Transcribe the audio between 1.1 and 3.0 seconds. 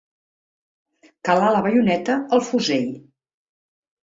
Calar la baioneta al fusell.